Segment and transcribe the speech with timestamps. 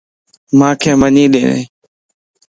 [0.57, 1.59] مانک منجي ڏيت